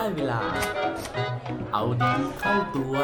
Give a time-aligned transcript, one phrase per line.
[0.00, 0.42] ได้เวลา
[1.72, 2.96] เอาดีเข้าตัว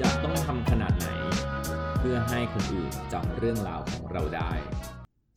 [0.00, 1.08] จะต้องทำขนาดไหน
[1.98, 4.50] เพื่อให้คนอื่นจำเรื่องราวของเราได้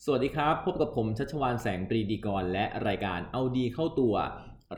[0.05, 4.16] สวัสดีครับ พบกับผมชัชวานแสงปรีดีกร และรายการเอาดีเข้าตัว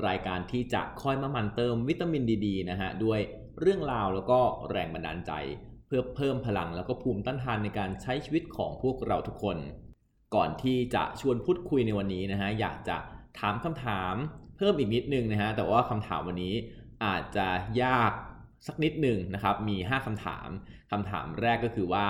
[0.07, 3.19] รายการที่จะคอยมาหมันเติมวิตามินดี ๆ นะฮะ ด้วย
[3.59, 4.39] เรื่องราวแล้วก็
[4.69, 5.31] แรงบันดาลใจ
[5.85, 9.57] เพื่อเพิ่มพลังแล้วก็ภูมิต้านทานในการใช้ชีวิตของพวกเราทุกคน
[10.35, 12.97] ก่อนที่จะชวนพูดคุยในวันนี้นะฮะ อยากจะ
[13.39, 14.15] ถามคำถาม
[14.57, 16.55] เพิ่มอีกนิดนึงนะฮะ แต่ว่าคำถามวันนี้
[17.05, 17.47] อาจจะ
[17.83, 18.11] ยาก
[18.67, 20.47] สักนิดหนึ่งนะครับ มี 5คำถาม
[20.91, 22.07] คำถามแรกก็คือว่า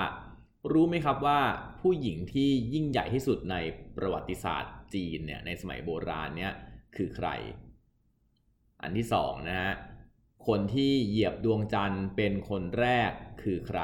[0.71, 1.39] รู้ไหมครับว่า
[1.81, 3.55] ผู้หญิงที่ยิ่งใหญ่ที่สุดใน
[3.97, 6.53] ประวัติศาสตร์จีนเนี่ยในสมัยโบราณเนี่ย
[6.95, 7.27] คือใคร
[8.85, 9.73] อันที่สองนะฮะ
[10.47, 13.81] คนที่เหยียบดวงจันทร์เป็นคนแรกคือใคร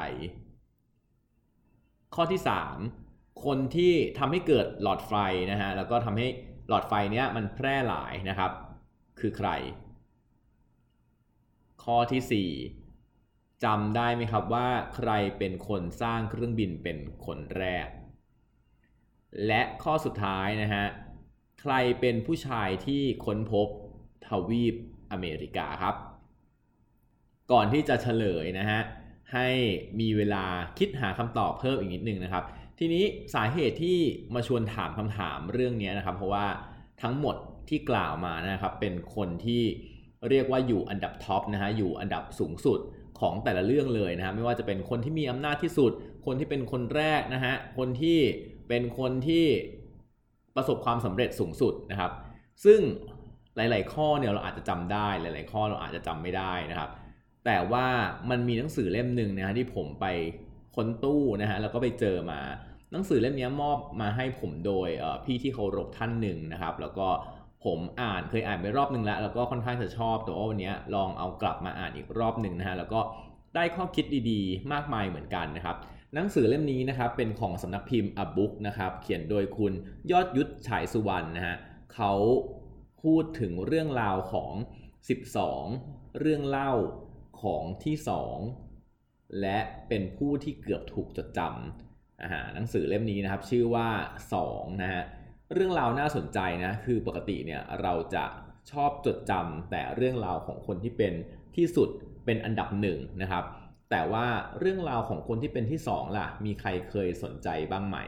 [2.14, 2.40] ข้อที่
[2.88, 5.14] 3คนที่ทำให้เกิดหลอดไฟ
[5.50, 6.26] นะฮะแล้วก็ทำให้
[6.68, 8.50] หลอดไฟเนี้ยมันแพร่หลายนะครับ
[9.20, 9.50] คือใคร
[11.84, 17.88] ข้อที่4จำได้ไหมครับว่าใครเป็นคนสร้างเครื่องบินเป็นคนแรก
[19.46, 20.84] และข้อสุดท้ายนะฮะ
[21.60, 23.68] ใครเป็นผู้ชายที่ค้นพบ
[24.26, 24.74] ทวีป
[25.12, 25.94] อเมริกาครับ
[27.52, 28.80] ก่อนที่จะเฉลยนะฮะ
[29.32, 29.48] ให้
[30.00, 30.44] มีเวลา
[30.78, 32.44] คิดหาคำตอบเพิ่มอีกนิดนึงนะครับ
[32.78, 33.98] ทีนี้สาเหตุที่
[34.34, 36.46] มาชวนถามคำถามเรื่องนี้นะครับ เพราะว่า
[37.02, 37.36] ทั้งหมด
[37.68, 39.62] ที่กล่าวมานะครับเป็นคนที่
[40.28, 42.80] เรียกว่าอยู่อันดับท็อปนะฮะอยู่อันดับสูงสุด
[43.20, 45.92] ของแต่ละเรื่องเลยนะฮะไม่ว่าจะเป็นคนที่มีอำนาจที่สุด
[46.26, 48.18] คนที่เป็นคนแรกนะฮะคนที่
[48.68, 49.46] เป็นคนที่
[50.56, 52.12] ประสบความสำเร็จสูงสุดนะครับ
[52.64, 52.80] ซึ่ง
[53.56, 56.90] หลาย ๆ ข้อเนี่ยเราอาจจะจำได้ หลาย ๆ ข้อเราอาจจะจำไม่ได้นะครับ
[57.46, 57.86] แต่ว่า
[58.30, 60.06] มันมีหนังสือเล่มหนึ่งนะฮะที่ผมไป
[60.74, 62.40] ค้นตู้นะฮะแล้วก็ไปเจอมา
[62.92, 64.88] หนังสือเล่มนี้มอบมาให้ผมโดย
[65.24, 67.08] พี่ที่เคารพท่านหนึ่งนะครับ แล้วก็
[67.64, 73.00] ผมอ่านเคยอ่านไปรอบหนึ่งแล้ว แล้วก็ค่อนข้างจะชอบแต่ว่าวันนี้ลองเอากลับมาอ่านอีกรอบหนึ่งนะฮะแล้วก็
[73.54, 75.76] ได้ข้อคิดดีๆ มากมายเหมือนกันนะครับ
[76.14, 79.72] หนังสือเล่มนี้นะครับเป็นของสำนักพิมพ์อบุ๊กนะครับเขียนโดยคุณ
[80.10, 81.56] ยอดยุทธฉายสุวรรณนะฮะ
[81.94, 82.12] เขา
[83.02, 84.50] พูดถึงเรื่องราวของ
[85.34, 86.72] 12 เรื่องเล่า
[87.42, 87.96] ของที่
[88.68, 89.58] 2 และ
[89.88, 93.88] เป็นผู้ที่เกือบถูกจดจำอ่าหนังสือเล่มนี้นะครับชื่อว่า
[94.36, 95.02] 2 นะฮะ
[95.54, 98.24] เรื่องราวน่าสนใจนะคือปกติเนี่ยเราจะ
[98.70, 101.12] ชอบจดจำแต่เรื่องราวของคนที่เป็น
[101.56, 101.88] ที่สุด
[102.24, 103.44] เป็นอันดับหนึ่งนะครับ
[103.90, 104.26] แต่ว่า
[104.58, 107.98] เรื่องราวของคนที่เป็นที่ 2 ล่ะ มีใครเคยสนใจบ้างไหม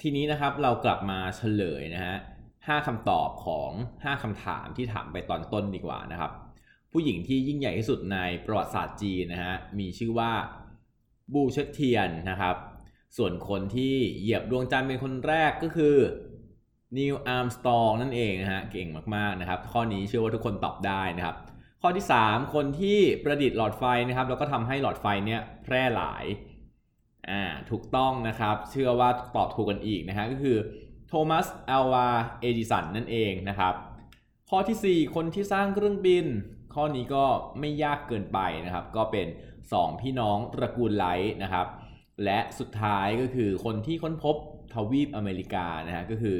[0.00, 2.16] ทีนี้นะครับเรากลับมาเฉลยนะฮะ
[2.68, 6.32] ห้าคำตอบของ 5คำถามที่ถามไปตอนต้นดีกว่านะครับ
[6.92, 10.32] ผู้หญิงที่ยิ่งใหญ่ที่สุดในประวัติศาสตร์จีนนะฮะมีชื่อว่า
[11.32, 12.56] บูเชเทียนนะครับ
[13.16, 15.96] ส่วนคนที่เหยียบดวงจันทร์เป็นคนแรกก็คือ
[16.98, 21.36] นีลอาร์มสตรองนั่นเองนะฮะเก่งมากๆนะครับ ข้อนี้เชื่อว่าทุกคนตอบได้นะครับ
[21.82, 26.24] ข้อที่ 3 คนที่ประดิษฐ์หลอดไฟนะครับ แล้วก็ทำให้หลอดไฟเนี่ยแพร่หลาย
[27.30, 30.56] อ่าถูกต้องนะครับ เชื่อว่าตอบถูกกันอีกนะฮะก็คือ
[31.14, 32.08] โทมัสอัลวา
[32.40, 33.74] เอดิสันนั่นเองนะครับ
[34.50, 36.26] ข้อที่ 4 คนที่สร้างเครื่องบิน
[36.74, 37.24] ข้อนี้ก็
[37.60, 39.26] ไม่ยากเกินไปนะครับ ก็เป็น
[39.68, 41.66] 2 พี่น้องตระกูลไรท์นะครับ
[42.24, 44.36] และสุดท้ายก็คือคนที่ค้นพบ
[44.74, 46.38] ทวีปอเมริกานะฮะก็คือ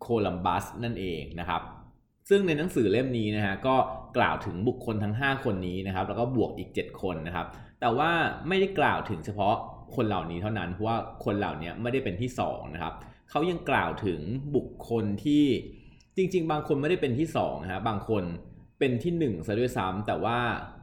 [0.00, 1.62] โคลัมบัสนั่นเองนะครับ
[2.28, 3.76] ซึ่งในหนังสือเล่มนี้นะฮะก็
[4.16, 7.46] กล่าวถึงบุคคลทั้ง 5 คนนี้นะครับ แล้วก็บวกอีก 7 คนนะครับ
[7.80, 8.10] แต่ว่า
[8.48, 9.54] ไม่ได้กล่าวถึงเฉพาะ
[9.96, 12.94] คนเหล่านี้เท่านั้นเพราะว่าคนเหล่านี้ไม่ได้เป็นที่2นะครับ
[13.30, 14.20] เขายังกล่าวถึง
[14.56, 15.44] บุคคลที่
[16.16, 18.24] จริง ๆ บางคนไม่ได้เป็นที่2นะฮะบางคน
[18.78, 20.38] เป็นที่1ซะด้วยซ้ำแต่ว่า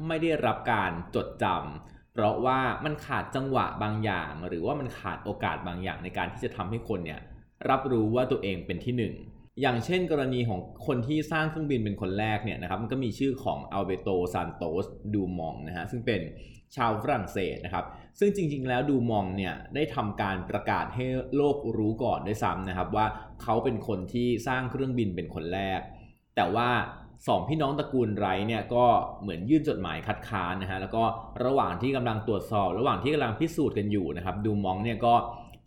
[0.07, 7.19] ไม่ได้รับการจดจำเพราะว่ามันขาดจังหวะบางอย่าง หรือว่ามันขาดโอกาสบางอย่างในการที่จะทำให้คนเนี่ย
[7.69, 9.13] รับรู้ว่าตัวเองเป็นที่หนึ่ง
[9.61, 16.21] อย่างเช่นกรณีของคนที่สร้างเครื่องบินเป็นคนแรกเนี่ยนะครับมันก็มีชื่อของอัลเบโตซานโตสดูมองนะฮะซึ่งเป็น
[16.75, 17.85] ชาวฝรั่งเศสนะครับ
[18.19, 21.05] ซึ่งจริง ๆ แล้วดูมองเนี่ยได้ทำการประกาศให้
[21.35, 23.05] โลกรู้ก่อนด้วยซ้ำนะครับว่า
[23.41, 25.79] เขาเป็นคนที่สร้างเครื่องบินเป็นคนแรก
[26.35, 26.69] แต่ว่า
[27.27, 28.85] สองพี่น้องตระกูลไรเนี่ยก็
[29.21, 31.03] เหมือนยื่นจดหมายคัดค้านนะฮะแล้วก็
[31.45, 35.13] ระหว่างที่กำลังตรวจสอบ ระหว่างที่กำลังพิสูจน์กันอยู่นะครับดูมองเนี่ยก็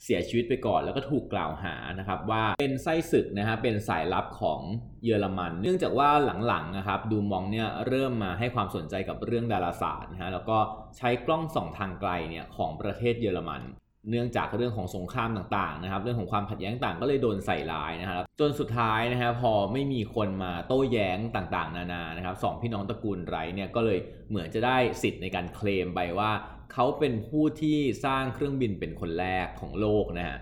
[0.04, 4.60] เสียชีวิตไปก่อน แล้วก็ถูกกล่าวหานะครับว่าเป็นไส้ศึกนะฮะเป็นสายลับของ
[5.04, 6.10] เยอรมัน เนื่องจากว่า
[6.46, 10.58] หลังๆนะครับดูมองเนี่ยเริ่มมาให้ความสนใจกับเรื่องดาราศาสตร์นะฮะแล้วก็
[10.96, 13.62] ใช้กล้องส่องทางไกลเนี่ยของประเทศเยอรมัน
[14.10, 23.98] เนื่องจากเรื่องของสงครามต่างๆนะครับ เรื่องของความขัดแย้งต่างก็เลยโดนใส่ร้ายนะครับ จนสุดท้ายนะฮะพอไม่มีคนมาโต้แย้งต่างๆ นานานะครับสองพี่น้องตระกูลไรเนี่ยก็เลย
[24.30, 26.30] เหมือนจะได้สิทธิ์ในการเคลมไปว่า
[26.72, 30.38] เขาเป็นผู้ที่สร้างเครื่องบินเป็นคนแรกของโลกนะฮะ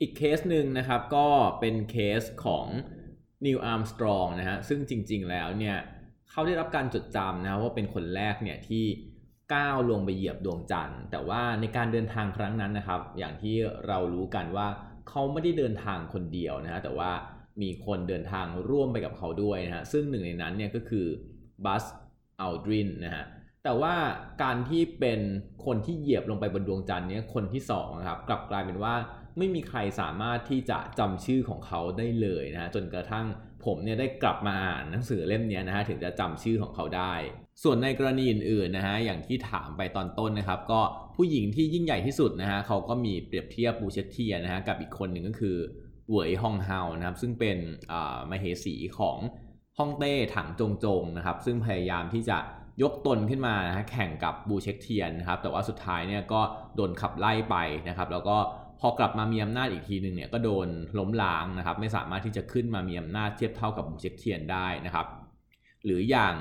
[0.00, 1.28] อีกเคสหนึ่งนะครับก็
[1.60, 2.66] เป็นเคสของ
[3.46, 5.76] นิวอาร์มสตรองนะฮะ ซึ่งจริงๆแล้วเนี่ย
[6.30, 8.84] เขาได้รับการจดจำนะว่าเป็นคนแรกเนี่ยที่
[9.54, 13.56] ก้าวลงไปเหยียบดวงจันทร์ แต่ว่าในการเดินทางครั้งนั้นนะครับ อย่างที่
[13.86, 14.68] เรารู้กันว่า
[15.08, 17.10] เขาไม่ได้เดินทางคนเดียวนะฮะแต่ว่า
[17.62, 21.06] มีคนเดินทางร่วมไปกับเขาด้วยนะฮะซึ่งหนึ่งในนั้นเนี่ยก็คือ
[21.64, 21.84] บัส
[22.40, 23.24] อัลดรินนะฮะ
[23.66, 23.96] แต่ว่า
[24.42, 25.20] การที่เป็น
[25.64, 28.94] คนที่เหยียบลงไปบนดวงจันทร์เนี่ยคนที่สองครับกลับกลายเป็นว่า
[29.38, 33.26] ไม่มีใครสามารถที่จะจำชื่อของเขาได้เลยนะฮะจนกระทั่ง
[33.64, 37.14] ผมเนี่ยได้กลับมาอ่านหนังสือเล่มนี้นะฮะถึงจะจำชื่อของเขาได้
[37.62, 40.80] ส่วนในกรณีอื่นๆนะฮะอย่างที่ถามไปตอนต้นนะครับ ก็
[41.16, 45.56] ผู้หญิงที่ยิ่งใหญ่ที่สุดนะฮะเขาก็มีเปรียบเทียบบูเชตเทียนะฮะกับอีกคนหนึ่งก็คือ
[46.08, 47.58] เหวยฮองเฮานะครับซึ่งเป็น
[48.30, 49.18] มเหสีของ
[49.78, 52.38] ฮ่องเต้ถังจงจงนะครับซึ่งพยายามที่จะ
[52.82, 56.40] ยกตนขึ้นมานะแข่งกับบูเช็คเทียนนะครับแต่ว่าสุดท้ายเนี่ยก็
[56.76, 57.56] โดนขับไล่ไป
[57.88, 58.36] นะครับแล้วก็
[58.80, 60.68] พอกลับมามีอำนาจอีกทีหนึ่งเนี่ยก็โดน
[60.98, 65.06] ล้มล้างนะครับไม่สามารถที่จะขึ้นมามีอำนาจเทียบเท่ากับบูเช็คเทียนได้นะครับ
[65.84, 66.34] หรืออย่าง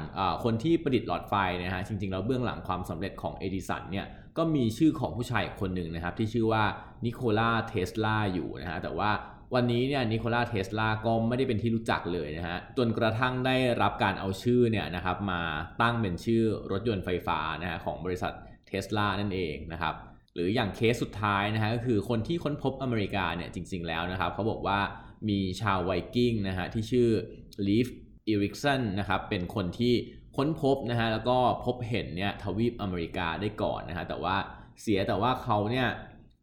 [0.44, 1.34] คนที่ประดิษฐ์หลอดไฟ
[1.64, 4.06] นะฮะจริงๆแล้วเบื้องหลังความสำเร็จของเอดิสันเนี่ย
[4.38, 6.64] ก็มีชื่อของผู้ชายคนหนึ่งนะครับที่ชื่อว่า
[7.06, 9.10] นิโคลาเทสลาอยู่นะฮะแต่ว่า
[9.54, 15.42] วันนี้เนี่ยนิโคลาเทสลาก็ไม่ได้เป็นที่รู้จักเลยนะฮะจนกระทั่งได้รับการเอาชื่อเนี่ยนะครับมา
[15.82, 18.34] ตั้งเป็นชื่อรถยนต์ไฟฟ้านะฮะของบริษัท
[18.68, 19.96] เทสลานั่นเองนะครับ
[20.34, 24.80] หรืออย่างเคสสุดท้ายนะฮะก็คือคนที่ค้นพบอเมริกาเนี่ยจริง ๆแล้วนะครับเขาบอกว่า
[25.30, 27.10] มีชาวไวกิ้งนะฮะที่ชื่อ
[27.68, 27.88] ลีฟ
[28.28, 29.94] อิริกสันนะครับเป็นคนที่
[30.38, 34.36] ค้นพบนะฮะแล้วก็พบเห็นเนี่ยทวีปอเมริกาได้ก่อนนะฮะแต่ว่า
[34.82, 35.88] เสียแต่ว่าเขาเนี่ย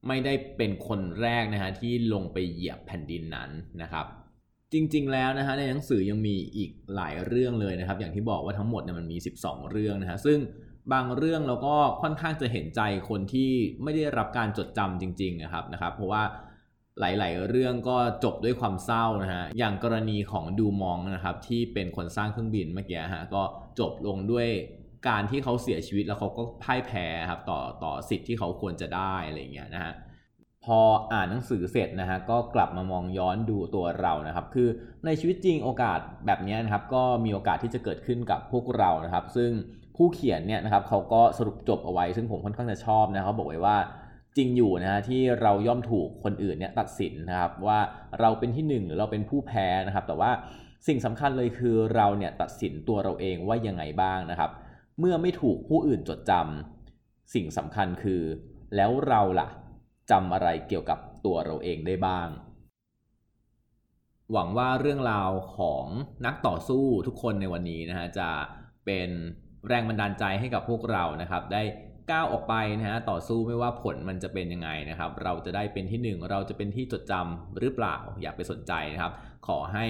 [0.08, 3.50] ไม่ได้เป็นคนแรกนะฮะที่ลงไปเหยียบแผ่นดินนั้น
[3.82, 4.06] นะครับ
[4.72, 10.38] จริงๆแล้วนะฮะในหนังสือยังมีอีกหลายเรื่องเลยนะครับ อย่างที่บอกว่าทั้งหมดเนี่ยมันมี 12 เรื่องนะฮะซึ่ง
[10.92, 13.50] บางเรื่องเราก็ค่อนข้างจะเห็นใจคนที่
[13.82, 16.22] ไม่ได้รับการจดจำจริงๆนะครับนะครับ เพราะว่า
[17.00, 23.42] หลายๆ เรื่องก็จบด้วยความเศร้านะฮะ อย่างกรณีของดูมองนะครับที่เป็นคนสร้างเครื่องบินเมื่อกี้ฮะก็
[23.78, 24.48] จบลงด้วย
[25.08, 29.92] การที่เขาเสียชีวิตแล้วเขาก็พ่ายแพ้ครับต่อต่อสิทธิ์ที่เขาควรจะได้อะไรเงี้ยนะฮะ
[30.64, 30.80] พอ
[31.12, 34.68] อ่านหนังสือเสร็จนะฮะก็กลับมามองย้อนดูตัวเรานะครับ คือ
[35.06, 39.50] ในชีวิตจริงโอกาสแบบนี้นะครับก็มีโอกาสที่จะเกิดขึ้นกับพวกเรานะครับ ซึ่ง
[39.96, 43.76] ผู้เขียนเนี่ยนะครับเขาก็สรุปจบเอาไว้ ซึ่งผมค่อนข้างจะชอบนะเขาบอกไว้ว่า
[44.36, 47.78] จริงอยู่นะฮะที่เราย่อมถูกคนอื่นเนี่ยตัดสินนะครับว่า
[48.20, 50.30] เราเป็นที่หนึ่งหรือเราเป็นผู้แพ้นะครับ แต่ว่า
[50.86, 54.50] สิ่งสำคัญเลยคือเราเนี่ยตัดสินตัวเราเองว่ายังไงบ้างนะครับ
[55.04, 58.22] เมื่อไม่ถูกผู้อื่นจดจำสิ่งสำคัญคือ
[58.76, 59.48] แล้วเราล่ะ
[60.10, 62.28] จำอะไรเกี่ยวกับตัวเราเองได้บ้าง
[64.32, 65.86] หวังว่าเรื่องราวของ
[66.26, 68.30] นักต่อสู้ทุกคนในวันนี้นะฮะจะ
[68.86, 69.10] เป็น
[69.68, 71.62] แรงบันดาลใจให้กับพวกเรานะครับ ได้
[72.10, 79.12] ก้าวออกไปนะฮะต่อสู้ไม่ว่าผลมันจะเป็นยังไงนะครับ เราจะได้เป็นที่หนึ่งเราจะเป็นที่จดจำหรือเปล่าอย่าไปสนใจนะครับ
[79.46, 79.86] ขอให้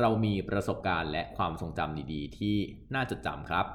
[0.00, 2.56] เรามีประสบการณ์และความทรงจำดีๆ ที่
[2.94, 3.66] น่าจดจำครับ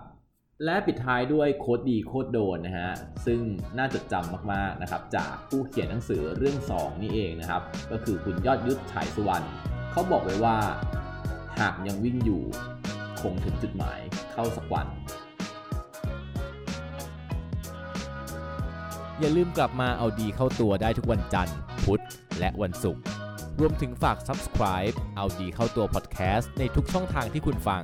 [0.66, 2.92] และปิดท้ายด้วยโคดดีโคดโดนนะฮะ
[3.26, 3.42] ซึ่ง
[3.78, 7.62] น่าจดจำมากๆนะครับจากผู้เขียนหนังสือเรื่อง 2 นี่เองนะครับ
[7.92, 9.46] ก็คือคุณยอดยุทธฉายสุวรรณ
[9.92, 10.58] เขาบอกไว้ว่า
[11.60, 12.44] หากยังวิ่งอยู่
[13.22, 14.00] คงถึงจุดหมาย
[14.34, 14.88] เข้าสักวัน
[19.20, 22.04] อย่าลืมกลับมาเอาดีเข้าตัวได้ทุกวันจันทร์ พุธ
[22.40, 23.04] และวันศุกร์
[23.60, 27.84] รวมถึงฝาก subscribe เอาดีเข้าตัว podcast ในทุกช่องทางที่คุณฟัง